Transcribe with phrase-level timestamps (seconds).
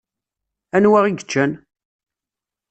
[0.75, 1.51] Anwa i yeččan?